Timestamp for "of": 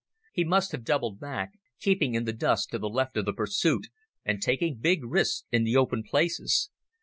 3.17-3.25